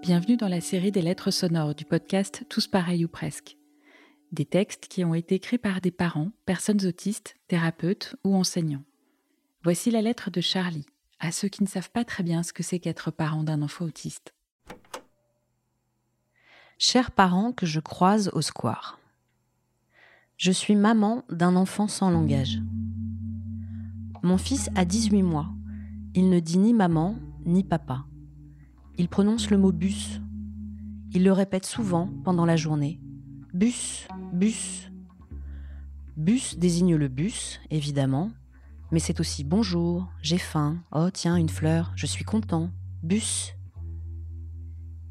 Bienvenue 0.00 0.36
dans 0.36 0.48
la 0.48 0.60
série 0.60 0.92
des 0.92 1.02
lettres 1.02 1.32
sonores 1.32 1.74
du 1.74 1.84
podcast 1.84 2.44
Tous 2.48 2.68
pareils 2.68 3.04
ou 3.04 3.08
presque. 3.08 3.56
Des 4.30 4.44
textes 4.44 4.86
qui 4.86 5.04
ont 5.04 5.12
été 5.12 5.34
écrits 5.34 5.58
par 5.58 5.80
des 5.80 5.90
parents, 5.90 6.30
personnes 6.46 6.86
autistes, 6.86 7.34
thérapeutes 7.48 8.14
ou 8.22 8.36
enseignants. 8.36 8.84
Voici 9.64 9.90
la 9.90 10.00
lettre 10.00 10.30
de 10.30 10.40
Charlie, 10.40 10.86
à 11.18 11.32
ceux 11.32 11.48
qui 11.48 11.64
ne 11.64 11.68
savent 11.68 11.90
pas 11.90 12.04
très 12.04 12.22
bien 12.22 12.44
ce 12.44 12.52
que 12.52 12.62
c'est 12.62 12.78
qu'être 12.78 13.10
parent 13.10 13.42
d'un 13.42 13.60
enfant 13.60 13.86
autiste. 13.86 14.34
Chers 16.78 17.10
parents 17.10 17.50
que 17.52 17.66
je 17.66 17.80
croise 17.80 18.30
au 18.34 18.40
square. 18.40 19.00
Je 20.36 20.52
suis 20.52 20.76
maman 20.76 21.24
d'un 21.28 21.56
enfant 21.56 21.88
sans 21.88 22.10
langage. 22.10 22.60
Mon 24.22 24.38
fils 24.38 24.70
a 24.76 24.84
18 24.84 25.24
mois. 25.24 25.48
Il 26.14 26.30
ne 26.30 26.38
dit 26.38 26.58
ni 26.58 26.72
maman 26.72 27.16
ni 27.44 27.64
papa. 27.64 28.04
Il 28.98 29.08
prononce 29.08 29.50
le 29.50 29.58
mot 29.58 29.70
bus. 29.70 30.20
Il 31.12 31.22
le 31.22 31.32
répète 31.32 31.64
souvent 31.64 32.10
pendant 32.24 32.44
la 32.44 32.56
journée. 32.56 33.00
Bus, 33.54 34.08
bus. 34.32 34.90
Bus 36.16 36.58
désigne 36.58 36.96
le 36.96 37.06
bus, 37.06 37.60
évidemment, 37.70 38.32
mais 38.90 38.98
c'est 38.98 39.20
aussi 39.20 39.44
bonjour, 39.44 40.08
j'ai 40.20 40.36
faim, 40.36 40.82
oh 40.90 41.10
tiens, 41.12 41.36
une 41.36 41.48
fleur, 41.48 41.92
je 41.94 42.06
suis 42.06 42.24
content, 42.24 42.70
bus. 43.04 43.54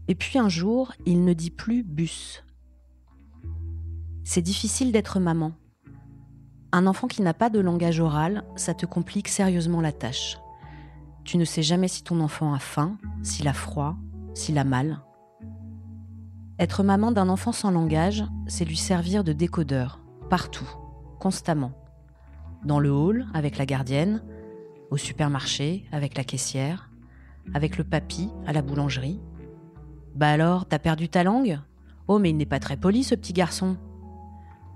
Et 0.09 0.15
puis 0.15 0.37
un 0.37 0.49
jour, 0.49 0.91
il 1.05 1.23
ne 1.23 1.31
dit 1.31 1.49
plus 1.49 1.83
bus. 1.83 2.43
C'est 4.25 4.41
difficile 4.41 4.91
d'être 4.91 5.21
maman. 5.21 5.53
Un 6.73 6.87
enfant 6.87 7.07
qui 7.07 7.21
n'a 7.21 7.33
pas 7.33 7.49
de 7.49 7.59
langage 7.59 8.01
oral, 8.01 8.43
ça 8.57 8.73
te 8.73 8.85
complique 8.85 9.29
sérieusement 9.29 9.79
la 9.79 9.93
tâche. 9.93 10.37
Tu 11.27 11.37
ne 11.37 11.43
sais 11.43 11.61
jamais 11.61 11.89
si 11.89 12.03
ton 12.03 12.21
enfant 12.21 12.53
a 12.53 12.59
faim, 12.59 12.97
s'il 13.21 13.49
a 13.49 13.53
froid, 13.53 13.97
s'il 14.33 14.57
a 14.57 14.63
mal. 14.63 15.01
Être 16.57 16.83
maman 16.83 17.11
d'un 17.11 17.27
enfant 17.27 17.51
sans 17.51 17.69
langage, 17.69 18.23
c'est 18.47 18.63
lui 18.63 18.77
servir 18.77 19.25
de 19.25 19.33
décodeur, 19.33 19.99
partout, 20.29 20.69
constamment. 21.19 21.73
Dans 22.63 22.79
le 22.79 22.93
hall, 22.93 23.25
avec 23.33 23.57
la 23.57 23.65
gardienne, 23.65 24.23
au 24.89 24.95
supermarché, 24.95 25.83
avec 25.91 26.15
la 26.15 26.23
caissière, 26.23 26.89
avec 27.53 27.77
le 27.77 27.83
papy, 27.83 28.29
à 28.45 28.53
la 28.53 28.61
boulangerie. 28.61 29.19
Bah 30.15 30.29
alors, 30.29 30.65
t'as 30.65 30.79
perdu 30.79 31.09
ta 31.09 31.25
langue? 31.25 31.59
Oh, 32.07 32.19
mais 32.19 32.29
il 32.29 32.37
n'est 32.37 32.45
pas 32.45 32.61
très 32.61 32.77
poli, 32.77 33.03
ce 33.03 33.15
petit 33.15 33.33
garçon. 33.33 33.75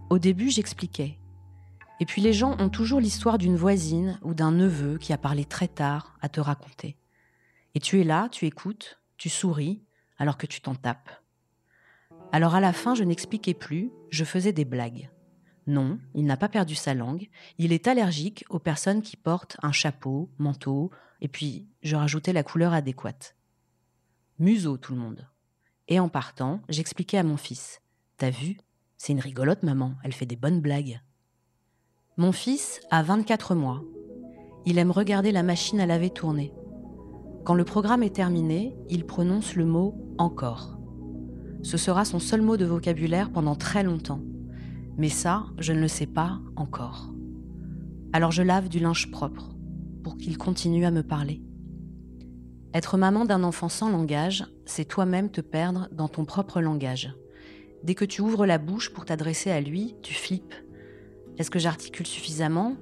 Au 0.09 0.19
début, 0.19 0.49
j'expliquais. 0.49 1.17
Et 2.01 2.05
puis 2.05 2.19
les 2.19 2.33
gens 2.33 2.57
ont 2.59 2.69
toujours 2.69 2.99
l'histoire 2.99 3.37
d'une 3.37 3.55
voisine 3.55 4.19
ou 4.23 4.33
d'un 4.33 4.51
neveu 4.51 4.97
qui 4.97 5.13
a 5.13 5.19
parlé 5.19 5.45
très 5.45 5.67
tard 5.67 6.17
à 6.19 6.29
te 6.29 6.41
raconter. 6.41 6.97
Et 7.75 7.79
tu 7.79 8.01
es 8.01 8.03
là, 8.03 8.27
tu 8.27 8.47
écoutes, 8.47 8.99
tu 9.17 9.29
souris, 9.29 9.83
alors 10.17 10.35
que 10.35 10.47
tu 10.47 10.61
t'en 10.61 10.73
tapes. 10.73 11.11
Alors 12.31 12.55
à 12.55 12.59
la 12.59 12.73
fin, 12.73 12.95
je 12.95 13.03
n'expliquais 13.03 13.53
plus, 13.53 13.91
je 14.09 14.23
faisais 14.23 14.51
des 14.51 14.65
blagues. 14.65 15.11
Non, 15.67 15.99
il 16.15 16.25
n'a 16.25 16.37
pas 16.37 16.49
perdu 16.49 16.73
sa 16.73 16.95
langue, 16.95 17.29
il 17.59 17.71
est 17.71 17.87
allergique 17.87 18.45
aux 18.49 18.57
personnes 18.57 19.03
qui 19.03 19.15
portent 19.15 19.57
un 19.61 19.71
chapeau, 19.71 20.31
manteau, 20.39 20.89
et 21.21 21.27
puis 21.27 21.67
je 21.83 21.95
rajoutais 21.95 22.33
la 22.33 22.41
couleur 22.41 22.73
adéquate. 22.73 23.35
Museau 24.39 24.77
tout 24.77 24.95
le 24.95 25.01
monde. 25.01 25.27
Et 25.87 25.99
en 25.99 26.09
partant, 26.09 26.63
j'expliquais 26.67 27.19
à 27.19 27.23
mon 27.23 27.37
fils. 27.37 27.79
T'as 28.17 28.31
vu? 28.31 28.57
C'est 28.97 29.13
une 29.13 29.19
rigolote, 29.19 29.61
maman, 29.61 29.93
elle 30.03 30.13
fait 30.13 30.25
des 30.25 30.35
bonnes 30.35 30.61
blagues. 30.61 30.99
Mon 32.21 32.31
fils 32.31 32.81
a 32.91 33.01
24 33.01 33.55
mois. 33.55 33.81
Il 34.67 34.77
aime 34.77 34.91
regarder 34.91 35.31
la 35.31 35.41
machine 35.41 35.79
à 35.79 35.87
laver 35.87 36.11
tourner. 36.11 36.53
Quand 37.45 37.55
le 37.55 37.63
programme 37.63 38.03
est 38.03 38.15
terminé, 38.15 38.77
il 38.91 39.07
prononce 39.07 39.55
le 39.55 39.65
mot 39.65 39.95
encore. 40.19 40.77
Ce 41.63 41.77
sera 41.77 42.05
son 42.05 42.19
seul 42.19 42.43
mot 42.43 42.57
de 42.57 42.65
vocabulaire 42.65 43.31
pendant 43.31 43.55
très 43.55 43.81
longtemps. 43.81 44.21
Mais 44.97 45.09
ça, 45.09 45.47
je 45.57 45.73
ne 45.73 45.79
le 45.79 45.87
sais 45.87 46.05
pas 46.05 46.39
encore. 46.57 47.11
Alors 48.13 48.29
je 48.29 48.43
lave 48.43 48.69
du 48.69 48.77
linge 48.77 49.09
propre 49.09 49.49
pour 50.03 50.15
qu'il 50.15 50.37
continue 50.37 50.85
à 50.85 50.91
me 50.91 51.01
parler. 51.01 51.41
Être 52.75 52.99
maman 52.99 53.25
d'un 53.25 53.41
enfant 53.41 53.67
sans 53.67 53.89
langage, 53.89 54.45
c'est 54.67 54.85
toi-même 54.85 55.31
te 55.31 55.41
perdre 55.41 55.89
dans 55.91 56.07
ton 56.07 56.25
propre 56.25 56.61
langage. 56.61 57.15
Dès 57.83 57.95
que 57.95 58.05
tu 58.05 58.21
ouvres 58.21 58.45
la 58.45 58.59
bouche 58.59 58.93
pour 58.93 59.05
t'adresser 59.05 59.49
à 59.49 59.59
lui, 59.59 59.95
tu 60.03 60.13
flippes. 60.13 60.53
Est-ce 61.37 61.51
que 61.51 61.59
j'articule 61.59 62.07
suffisamment? 62.07 62.75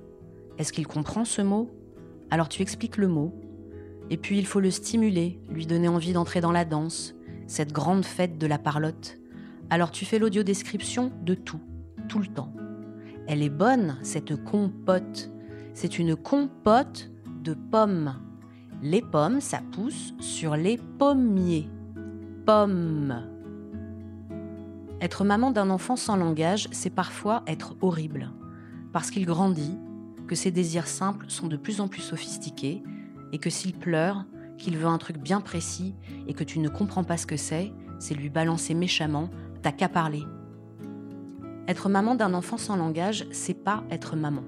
Est-ce 0.57 0.73
qu'il 0.73 0.87
comprend 0.87 1.25
ce 1.25 1.41
mot? 1.41 1.69
Alors 2.31 2.49
tu 2.49 2.61
expliques 2.61 2.97
le 2.97 3.07
mot. 3.07 3.33
Et 4.09 4.17
puis 4.17 4.37
il 4.37 4.45
faut 4.45 4.59
le 4.59 4.71
stimuler, 4.71 5.39
lui 5.49 5.65
donner 5.65 5.87
envie 5.87 6.13
d'entrer 6.13 6.41
dans 6.41 6.51
la 6.51 6.65
danse, 6.65 7.15
cette 7.47 7.71
grande 7.71 8.05
fête 8.05 8.37
de 8.37 8.47
la 8.47 8.57
parlotte. 8.57 9.17
Alors 9.69 9.91
tu 9.91 10.05
fais 10.05 10.19
l'audio-description 10.19 11.11
de 11.23 11.35
tout, 11.35 11.61
tout 12.07 12.19
le 12.19 12.27
temps. 12.27 12.51
Elle 13.27 13.43
est 13.43 13.49
bonne, 13.49 13.97
cette 14.01 14.43
compote. 14.43 15.29
C'est 15.73 15.99
une 15.99 16.15
compote 16.15 17.11
de 17.43 17.53
pommes. 17.53 18.15
Les 18.81 19.01
pommes, 19.01 19.39
ça 19.41 19.61
pousse 19.71 20.13
sur 20.19 20.55
les 20.55 20.77
pommiers. 20.97 21.69
Pommes. 22.45 23.23
Être 25.01 25.23
maman 25.23 25.51
d'un 25.51 25.69
enfant 25.69 25.95
sans 25.95 26.17
langage, 26.17 26.67
c'est 26.71 26.89
parfois 26.89 27.43
être 27.45 27.75
horrible, 27.81 28.31
parce 28.91 29.11
qu'il 29.11 29.25
grandit, 29.25 29.77
que 30.27 30.35
ses 30.35 30.51
désirs 30.51 30.87
simples 30.87 31.25
sont 31.29 31.47
de 31.47 31.57
plus 31.57 31.81
en 31.81 31.87
plus 31.87 32.01
sophistiqués, 32.01 32.83
et 33.31 33.37
que 33.37 33.49
s'il 33.49 33.73
pleure, 33.73 34.25
qu'il 34.57 34.77
veut 34.77 34.87
un 34.87 34.97
truc 34.97 35.17
bien 35.17 35.41
précis, 35.41 35.95
et 36.27 36.33
que 36.33 36.43
tu 36.43 36.59
ne 36.59 36.69
comprends 36.69 37.03
pas 37.03 37.17
ce 37.17 37.25
que 37.25 37.37
c'est, 37.37 37.71
c'est 37.99 38.15
lui 38.15 38.29
balancer 38.29 38.73
méchamment, 38.73 39.29
t'as 39.61 39.71
qu'à 39.71 39.89
parler. 39.89 40.23
Être 41.67 41.89
maman 41.89 42.15
d'un 42.15 42.33
enfant 42.33 42.57
sans 42.57 42.75
langage, 42.75 43.27
c'est 43.31 43.53
pas 43.63 43.83
être 43.91 44.15
maman. 44.15 44.43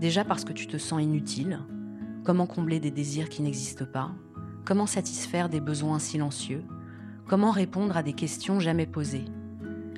Déjà 0.00 0.24
parce 0.24 0.44
que 0.44 0.52
tu 0.52 0.66
te 0.66 0.78
sens 0.78 1.02
inutile, 1.02 1.60
comment 2.24 2.46
combler 2.46 2.80
des 2.80 2.90
désirs 2.90 3.28
qui 3.28 3.42
n'existent 3.42 3.84
pas, 3.84 4.12
comment 4.64 4.86
satisfaire 4.86 5.48
des 5.48 5.60
besoins 5.60 5.98
silencieux, 5.98 6.64
comment 7.26 7.50
répondre 7.50 7.96
à 7.96 8.02
des 8.02 8.14
questions 8.14 8.60
jamais 8.60 8.86
posées? 8.86 9.26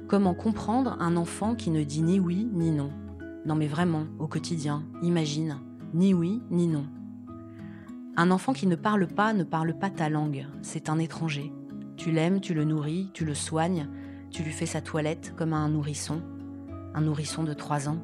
Comment 0.08 0.34
comprendre 0.34 0.96
un 1.00 1.16
enfant 1.16 1.54
qui 1.54 1.70
ne 1.70 1.84
dit 1.84 2.02
ni 2.02 2.20
oui 2.20 2.48
ni 2.52 2.70
non? 2.70 2.90
Non 3.44 3.54
mais 3.54 3.66
vraiment, 3.66 4.04
au 4.18 4.26
quotidien, 4.26 4.84
imagine, 5.02 5.58
ni 5.94 6.14
oui 6.14 6.42
ni 6.50 6.66
non. 6.66 6.86
Un 8.16 8.30
enfant 8.30 8.52
qui 8.52 8.66
ne 8.66 8.76
parle 8.76 9.06
pas 9.06 9.32
ne 9.32 9.44
parle 9.44 9.78
pas 9.78 9.90
ta 9.90 10.08
langue, 10.08 10.46
c'est 10.60 10.88
un 10.88 10.98
étranger. 10.98 11.52
Tu 11.96 12.12
l'aimes, 12.12 12.40
tu 12.40 12.54
le 12.54 12.64
nourris, 12.64 13.10
tu 13.14 13.24
le 13.24 13.34
soignes, 13.34 13.88
tu 14.30 14.42
lui 14.42 14.52
fais 14.52 14.66
sa 14.66 14.80
toilette 14.80 15.34
comme 15.36 15.52
à 15.52 15.56
un 15.56 15.68
nourrisson, 15.68 16.22
un 16.94 17.00
nourrisson 17.00 17.42
de 17.42 17.52
3 17.52 17.88
ans. 17.88 17.98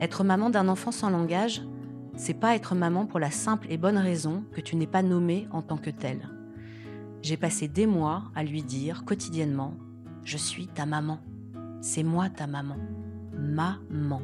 Être 0.00 0.24
maman 0.24 0.50
d'un 0.50 0.68
enfant 0.68 0.92
sans 0.92 1.10
langage, 1.10 1.62
c'est 2.16 2.34
pas 2.34 2.54
être 2.54 2.74
maman 2.74 3.06
pour 3.06 3.18
la 3.18 3.30
simple 3.30 3.66
et 3.70 3.76
bonne 3.76 3.98
raison 3.98 4.44
que 4.52 4.60
tu 4.60 4.76
n'es 4.76 4.86
pas 4.86 5.02
nommée 5.02 5.48
en 5.50 5.62
tant 5.62 5.76
que 5.76 5.90
telle. 5.90 6.28
J'ai 7.22 7.36
passé 7.36 7.68
des 7.68 7.86
mois 7.86 8.24
à 8.34 8.44
lui 8.44 8.62
dire 8.62 9.04
quotidiennement 9.04 9.74
je 10.26 10.36
suis 10.36 10.66
ta 10.66 10.86
maman. 10.86 11.20
C'est 11.80 12.02
moi 12.02 12.28
ta 12.28 12.48
maman. 12.48 12.76
Maman. 13.38 14.22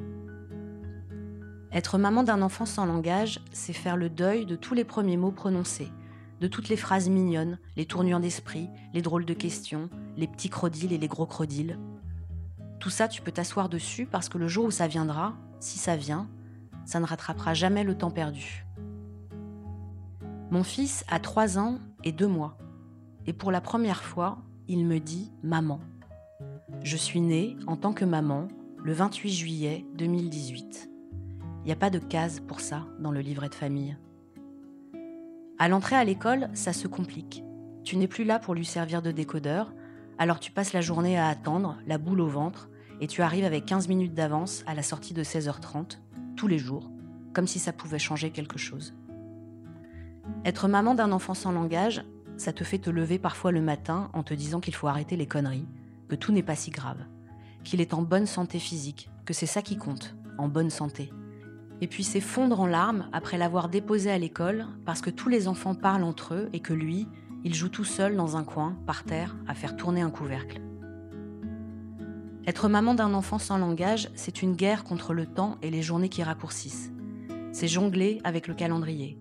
Être 1.70 1.98
maman 1.98 2.22
d'un 2.22 2.40
enfant 2.42 2.66
sans 2.66 2.86
langage, 2.86 3.40
c'est 3.52 3.72
faire 3.72 3.96
le 3.96 4.08
deuil 4.08 4.46
de 4.46 4.56
tous 4.56 4.74
les 4.74 4.84
premiers 4.84 5.16
mots 5.16 5.32
prononcés, 5.32 5.90
de 6.40 6.48
toutes 6.48 6.68
les 6.68 6.76
phrases 6.76 7.08
mignonnes, 7.08 7.58
les 7.76 7.84
tournures 7.84 8.20
d'esprit, 8.20 8.68
les 8.94 9.02
drôles 9.02 9.26
de 9.26 9.34
questions, 9.34 9.90
les 10.16 10.26
petits 10.26 10.48
crodiles 10.48 10.92
et 10.92 10.98
les 10.98 11.08
gros 11.08 11.26
crodiles. 11.26 11.78
Tout 12.80 12.90
ça, 12.90 13.06
tu 13.06 13.22
peux 13.22 13.32
t'asseoir 13.32 13.68
dessus 13.68 14.06
parce 14.06 14.28
que 14.28 14.38
le 14.38 14.48
jour 14.48 14.64
où 14.64 14.70
ça 14.70 14.86
viendra, 14.86 15.34
si 15.60 15.78
ça 15.78 15.96
vient, 15.96 16.28
ça 16.84 16.98
ne 16.98 17.06
rattrapera 17.06 17.54
jamais 17.54 17.84
le 17.84 17.96
temps 17.96 18.10
perdu. 18.10 18.66
Mon 20.50 20.64
fils 20.64 21.04
a 21.08 21.20
3 21.20 21.58
ans 21.58 21.78
et 22.02 22.12
2 22.12 22.26
mois. 22.26 22.56
Et 23.26 23.32
pour 23.32 23.52
la 23.52 23.60
première 23.60 24.02
fois, 24.02 24.38
il 24.68 24.86
me 24.86 24.98
dit 25.00 25.30
maman. 25.42 25.80
Je 26.82 26.96
suis 26.96 27.20
née 27.20 27.56
en 27.66 27.76
tant 27.76 27.92
que 27.92 28.04
maman 28.04 28.48
le 28.84 28.92
28 28.92 29.32
juillet 29.32 29.86
2018. 29.94 30.90
Il 31.62 31.66
n'y 31.66 31.72
a 31.72 31.76
pas 31.76 31.90
de 31.90 32.00
case 32.00 32.40
pour 32.40 32.58
ça 32.58 32.84
dans 32.98 33.12
le 33.12 33.20
livret 33.20 33.48
de 33.48 33.54
famille. 33.54 33.96
À 35.60 35.68
l'entrée 35.68 35.94
à 35.94 36.02
l'école, 36.02 36.48
ça 36.54 36.72
se 36.72 36.88
complique. 36.88 37.44
Tu 37.84 37.96
n'es 37.96 38.08
plus 38.08 38.24
là 38.24 38.40
pour 38.40 38.54
lui 38.54 38.64
servir 38.64 39.00
de 39.00 39.12
décodeur, 39.12 39.72
alors 40.18 40.40
tu 40.40 40.50
passes 40.50 40.72
la 40.72 40.80
journée 40.80 41.16
à 41.16 41.28
attendre, 41.28 41.78
la 41.86 41.96
boule 41.96 42.20
au 42.20 42.26
ventre, 42.26 42.70
et 43.00 43.06
tu 43.06 43.22
arrives 43.22 43.44
avec 43.44 43.66
15 43.66 43.86
minutes 43.86 44.14
d'avance 44.14 44.64
à 44.66 44.74
la 44.74 44.82
sortie 44.82 45.14
de 45.14 45.22
16h30, 45.22 45.98
tous 46.34 46.48
les 46.48 46.58
jours, 46.58 46.90
comme 47.32 47.46
si 47.46 47.60
ça 47.60 47.72
pouvait 47.72 48.00
changer 48.00 48.30
quelque 48.30 48.58
chose. 48.58 48.94
Être 50.44 50.66
maman 50.66 50.96
d'un 50.96 51.12
enfant 51.12 51.34
sans 51.34 51.52
langage, 51.52 52.04
ça 52.36 52.52
te 52.52 52.64
fait 52.64 52.78
te 52.78 52.90
lever 52.90 53.20
parfois 53.20 53.52
le 53.52 53.60
matin 53.60 54.10
en 54.12 54.24
te 54.24 54.34
disant 54.34 54.58
qu'il 54.58 54.74
faut 54.74 54.88
arrêter 54.88 55.16
les 55.16 55.26
conneries, 55.26 55.68
que 56.08 56.16
tout 56.16 56.32
n'est 56.32 56.42
pas 56.42 56.56
si 56.56 56.72
grave, 56.72 57.04
qu'il 57.64 57.80
est 57.80 57.94
en 57.94 58.02
bonne 58.02 58.26
santé 58.26 58.58
physique, 58.58 59.10
que 59.24 59.34
c'est 59.34 59.46
ça 59.46 59.62
qui 59.62 59.76
compte, 59.76 60.14
en 60.38 60.48
bonne 60.48 60.70
santé. 60.70 61.12
Et 61.80 61.86
puis 61.88 62.04
s'effondre 62.04 62.60
en 62.60 62.66
larmes 62.66 63.08
après 63.12 63.38
l'avoir 63.38 63.68
déposé 63.68 64.10
à 64.10 64.18
l'école 64.18 64.66
parce 64.84 65.00
que 65.00 65.10
tous 65.10 65.28
les 65.28 65.48
enfants 65.48 65.74
parlent 65.74 66.04
entre 66.04 66.34
eux 66.34 66.48
et 66.52 66.60
que 66.60 66.72
lui, 66.72 67.08
Il 67.44 67.54
joue 67.54 67.68
tout 67.68 67.84
seul 67.84 68.14
dans 68.14 68.36
un 68.36 68.44
coin, 68.44 68.76
par 68.86 69.02
terre, 69.02 69.36
à 69.48 69.54
faire 69.54 69.76
tourner 69.76 70.00
un 70.00 70.10
couvercle. 70.10 70.60
Être 72.46 72.68
maman 72.68 72.94
d'un 72.94 73.14
enfant 73.14 73.38
sans 73.38 73.58
langage, 73.58 74.10
c'est 74.14 74.42
une 74.42 74.54
guerre 74.54 74.84
contre 74.84 75.12
le 75.12 75.26
temps 75.26 75.58
et 75.60 75.70
les 75.70 75.82
journées 75.82 76.08
qui 76.08 76.22
raccourcissent. 76.22 76.92
C'est 77.52 77.66
jongler 77.66 78.20
avec 78.22 78.46
le 78.46 78.54
calendrier. 78.54 79.18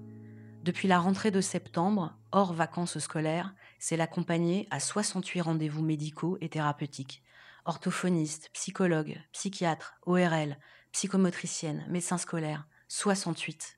Depuis 0.64 0.88
la 0.88 1.00
rentrée 1.00 1.32
de 1.32 1.42
septembre, 1.42 2.16
hors 2.32 2.54
vacances 2.54 3.00
scolaires, 3.00 3.56
c'est 3.80 3.98
l'accompagner 3.98 4.68
à 4.70 4.80
68 4.80 5.42
rendez-vous 5.42 5.82
médicaux 5.82 6.38
et 6.42 6.50
thérapeutiques. 6.50 7.24
Orthophoniste, 7.66 8.50
psychologue, 8.54 9.22
psychiatre, 9.34 10.00
ORL, 10.08 10.58
psychomotricienne, 10.92 11.86
médecin 11.90 12.18
scolaire, 12.18 12.68
68. 12.88 13.78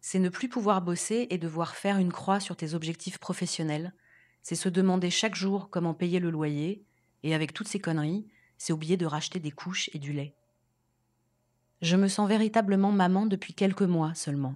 C'est 0.00 0.18
ne 0.18 0.28
plus 0.28 0.48
pouvoir 0.48 0.82
bosser 0.82 1.28
et 1.30 1.38
devoir 1.38 1.76
faire 1.76 1.98
une 1.98 2.12
croix 2.12 2.40
sur 2.40 2.56
tes 2.56 2.74
objectifs 2.74 3.18
professionnels. 3.18 3.94
C'est 4.42 4.56
se 4.56 4.68
demander 4.68 5.10
chaque 5.10 5.36
jour 5.36 5.70
comment 5.70 5.94
payer 5.94 6.18
le 6.18 6.30
loyer. 6.30 6.84
Et 7.22 7.34
avec 7.34 7.52
toutes 7.52 7.68
ces 7.68 7.80
conneries, 7.80 8.26
c'est 8.58 8.72
oublier 8.72 8.96
de 8.96 9.06
racheter 9.06 9.38
des 9.38 9.50
couches 9.50 9.88
et 9.92 9.98
du 9.98 10.12
lait. 10.12 10.34
Je 11.82 11.96
me 11.96 12.08
sens 12.08 12.28
véritablement 12.28 12.90
maman 12.92 13.26
depuis 13.26 13.54
quelques 13.54 13.82
mois 13.82 14.14
seulement, 14.14 14.54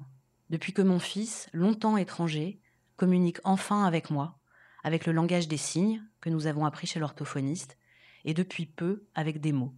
depuis 0.49 0.73
que 0.73 0.82
mon 0.82 0.99
fils, 0.99 1.49
longtemps 1.52 1.97
étranger, 1.97 2.61
communique 2.97 3.41
enfin 3.44 3.85
avec 3.85 4.11
moi, 4.11 4.38
avec 4.82 5.06
le 5.06 5.12
langage 5.12 5.47
des 5.47 5.56
signes 5.56 6.02
que 6.20 6.31
nous 6.31 6.47
avons 6.47 6.64
appris 6.64 6.87
chez 6.87 6.99
l'orthophoniste, 6.99 7.76
et 8.25 8.35
depuis 8.35 8.67
peu 8.67 9.05
avec 9.15 9.41
des 9.41 9.53
mots. 9.53 9.75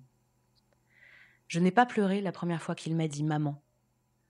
Je 1.48 1.60
n'ai 1.60 1.70
pas 1.70 1.86
pleuré 1.86 2.20
la 2.20 2.32
première 2.32 2.62
fois 2.62 2.74
qu'il 2.74 2.96
m'a 2.96 3.08
dit 3.08 3.24
maman. 3.24 3.62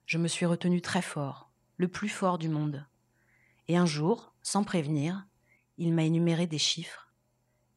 Je 0.07 0.19
me 0.19 0.29
suis 0.29 0.47
retenue 0.47 0.83
très 0.83 1.03
fort, 1.03 1.51
le 1.77 1.89
plus 1.89 2.09
fort 2.09 2.39
du 2.39 2.49
monde. 2.49 2.87
Et 3.69 3.77
un 3.77 3.87
jour, 3.87 4.35
sans 4.43 4.65
prévenir, 4.65 5.27
il 5.79 5.93
m'a 5.93 6.05
énuméré 6.05 6.47
des 6.47 6.59
chiffres 6.59 7.03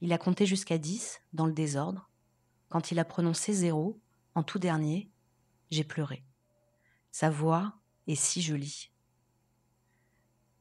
il 0.02 0.14
a 0.14 0.18
compté 0.18 0.46
jusqu'à 0.46 0.78
dix 0.78 1.22
dans 1.34 1.46
le 1.46 1.54
désordre. 1.54 2.10
Quand 2.70 2.92
il 2.92 3.00
a 3.00 3.06
prononcé 3.06 3.54
zéro, 3.54 4.00
en 4.36 4.44
tout 4.44 4.60
dernier, 4.60 5.10
j'ai 5.72 5.84
pleuré. 5.84 6.24
Sa 7.12 7.30
voix 7.30 7.74
est 8.08 8.16
si 8.16 8.42
jolie. 8.42 8.92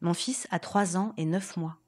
Mon 0.01 0.15
fils 0.15 0.47
a 0.51 0.59
trois 0.59 0.97
ans 0.97 1.13
et 1.17 1.25
neuf 1.25 1.57
mois. 1.57 1.79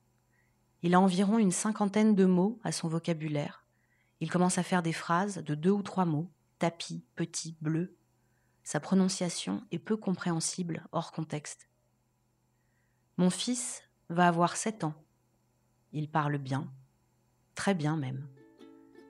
Il 0.82 0.94
a 0.94 1.00
environ 1.00 1.38
une 1.38 1.52
cinquantaine 1.52 2.14
de 2.14 2.24
mots 2.24 2.60
à 2.64 2.72
son 2.72 2.88
vocabulaire. 2.88 3.65
Il 4.20 4.30
commence 4.30 4.58
à 4.58 4.62
faire 4.62 4.82
des 4.82 4.92
phrases 4.92 5.38
de 5.38 5.54
deux 5.54 5.70
ou 5.70 5.82
trois 5.82 6.04
mots 6.04 6.30
tapis, 6.58 7.04
petit, 7.16 7.56
bleu. 7.60 7.96
Sa 8.64 8.80
prononciation 8.80 9.62
est 9.70 9.78
peu 9.78 9.96
compréhensible 9.96 10.86
hors 10.92 11.12
contexte. 11.12 11.68
Mon 13.18 13.30
fils 13.30 13.82
va 14.08 14.28
avoir 14.28 14.56
sept 14.56 14.84
ans. 14.84 14.94
Il 15.92 16.10
parle 16.10 16.38
bien, 16.38 16.72
très 17.54 17.74
bien 17.74 17.96
même. 17.96 18.26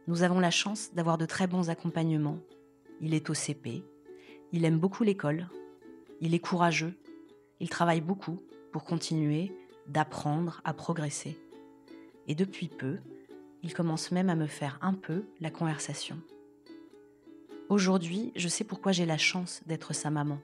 Nous 0.07 0.23
avons 0.23 0.41
la 0.41 0.51
chance 0.51 0.93
d'avoir 0.93 1.19
de 1.19 1.27
très 1.27 1.47
bons 1.47 1.71
accompagnements. 1.71 2.39
Il 3.01 3.15
est 3.15 3.31
au 3.31 3.35
CP, 3.35 3.85
il 4.53 4.65
aime 4.65 4.79
beaucoup 4.79 5.03
l'école, 5.03 5.49
il 6.21 6.35
est 6.35 6.41
courageux, 6.41 6.99
il 7.61 7.69
travaille 7.69 8.01
beaucoup 8.01 8.41
pour 8.73 8.85
continuer 8.85 9.53
d'apprendre 9.87 10.61
à 10.65 10.75
progresser. 10.75 11.39
Et 12.29 12.35
depuis 12.35 12.69
peu, 12.69 12.99
il 13.63 13.75
commence 13.75 14.11
même 14.13 14.31
à 14.31 14.35
me 14.35 14.47
faire 14.47 14.79
un 14.83 14.95
peu 14.95 15.25
la 15.41 15.51
conversation. 15.51 16.19
Aujourd'hui, 17.69 18.33
je 18.37 18.49
sais 18.49 18.65
pourquoi 18.65 18.93
j'ai 18.93 19.07
la 19.07 19.19
chance 19.19 19.61
d'être 19.67 19.93
sa 19.93 20.11
maman. 20.11 20.39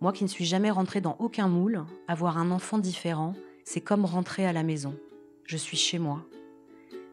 Moi 0.00 0.12
qui 0.12 0.24
ne 0.24 0.28
suis 0.28 0.44
jamais 0.44 0.70
rentrée 0.70 1.00
dans 1.00 1.16
aucun 1.18 1.48
moule, 1.48 1.84
avoir 2.06 2.38
un 2.38 2.50
enfant 2.50 2.78
différent, 2.78 3.34
c'est 3.64 3.80
comme 3.80 4.04
rentrer 4.04 4.46
à 4.46 4.52
la 4.52 4.62
maison. 4.62 4.94
Je 5.44 5.56
suis 5.56 5.76
chez 5.76 5.98
moi, 5.98 6.24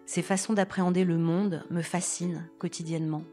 ces 0.06 0.22
façons 0.22 0.54
d'appréhender 0.54 1.04
le 1.04 1.18
monde 1.18 1.64
me 1.72 1.82
fascinent 1.82 2.44
quotidiennement. 2.60 3.24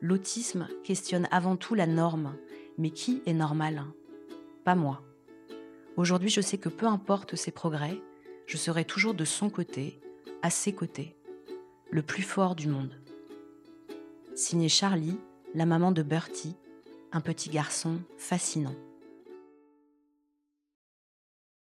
L'autisme 0.00 0.68
questionne 0.84 1.26
avant 1.32 1.56
tout 1.56 1.74
la 1.74 1.88
norme, 1.88 2.36
mais 2.78 2.90
qui 2.90 3.20
est 3.26 3.32
normal? 3.32 3.84
Pas 4.64 4.76
moi. 4.76 5.02
Aujourd'hui, 5.96 6.28
je 6.28 6.40
sais 6.40 6.58
que 6.58 6.68
peu 6.68 6.86
importe 6.86 7.34
ses 7.34 7.50
progrès, 7.50 8.00
je 8.46 8.56
serai 8.56 8.84
toujours 8.84 9.14
de 9.14 9.24
son 9.24 9.50
côté, 9.50 10.00
à 10.44 10.50
ses 10.50 10.74
côtés, 10.74 11.16
le 11.90 12.02
plus 12.02 12.22
fort 12.22 12.54
du 12.54 12.68
monde. 12.68 12.94
Signé 14.34 14.68
Charlie, 14.68 15.16
la 15.54 15.64
maman 15.64 15.90
de 15.90 16.02
Bertie, 16.02 16.54
un 17.12 17.22
petit 17.22 17.48
garçon 17.48 17.98
fascinant. 18.18 18.74